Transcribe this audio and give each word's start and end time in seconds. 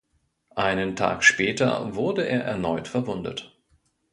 Einen 0.55 0.95
Tag 0.95 1.23
später 1.23 1.93
wurde 1.93 2.27
er 2.27 2.43
erneut 2.43 2.87
verwundet. 2.87 3.55